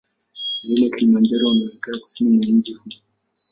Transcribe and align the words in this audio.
Mlima 0.63 0.95
Kilimanjaro 0.95 1.47
unaonekana 1.47 1.99
kusini 1.99 2.29
mwa 2.37 2.45
mji 2.55 2.73
huu. 2.73 2.89